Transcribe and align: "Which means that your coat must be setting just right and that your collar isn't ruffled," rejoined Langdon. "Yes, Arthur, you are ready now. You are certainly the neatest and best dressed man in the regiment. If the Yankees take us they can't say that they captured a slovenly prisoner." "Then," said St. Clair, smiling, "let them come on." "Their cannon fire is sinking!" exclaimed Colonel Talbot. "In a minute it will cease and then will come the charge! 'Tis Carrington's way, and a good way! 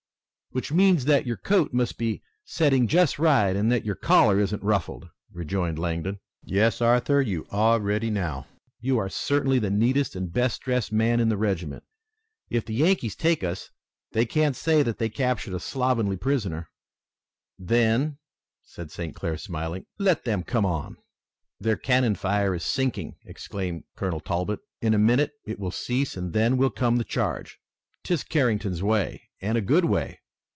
"Which 0.53 0.69
means 0.69 1.05
that 1.05 1.25
your 1.25 1.37
coat 1.37 1.71
must 1.71 1.97
be 1.97 2.21
setting 2.43 2.85
just 2.85 3.17
right 3.17 3.55
and 3.55 3.71
that 3.71 3.85
your 3.85 3.95
collar 3.95 4.37
isn't 4.37 4.61
ruffled," 4.61 5.07
rejoined 5.31 5.79
Langdon. 5.79 6.19
"Yes, 6.43 6.81
Arthur, 6.81 7.21
you 7.21 7.47
are 7.51 7.79
ready 7.79 8.09
now. 8.09 8.47
You 8.81 8.97
are 8.97 9.07
certainly 9.07 9.59
the 9.59 9.69
neatest 9.71 10.13
and 10.13 10.29
best 10.29 10.59
dressed 10.61 10.91
man 10.91 11.21
in 11.21 11.29
the 11.29 11.37
regiment. 11.37 11.85
If 12.49 12.65
the 12.65 12.73
Yankees 12.73 13.15
take 13.15 13.45
us 13.45 13.69
they 14.11 14.25
can't 14.25 14.53
say 14.53 14.83
that 14.83 14.97
they 14.97 15.07
captured 15.07 15.53
a 15.53 15.59
slovenly 15.61 16.17
prisoner." 16.17 16.67
"Then," 17.57 18.17
said 18.61 18.91
St. 18.91 19.15
Clair, 19.15 19.37
smiling, 19.37 19.85
"let 19.99 20.25
them 20.25 20.43
come 20.43 20.65
on." 20.65 20.97
"Their 21.61 21.77
cannon 21.77 22.15
fire 22.15 22.53
is 22.53 22.65
sinking!" 22.65 23.15
exclaimed 23.23 23.85
Colonel 23.95 24.19
Talbot. 24.19 24.59
"In 24.81 24.93
a 24.93 24.97
minute 24.99 25.31
it 25.45 25.59
will 25.59 25.71
cease 25.71 26.17
and 26.17 26.33
then 26.33 26.57
will 26.57 26.69
come 26.71 26.97
the 26.97 27.05
charge! 27.05 27.57
'Tis 28.03 28.25
Carrington's 28.25 28.83
way, 28.83 29.29
and 29.39 29.57
a 29.57 29.61
good 29.61 29.85
way! 29.85 30.17